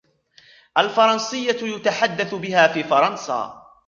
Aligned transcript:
الفرنسية 0.77 1.75
يتحدث 1.75 2.35
بها 2.35 2.67
في 2.67 2.83
فرنسا. 2.83 3.61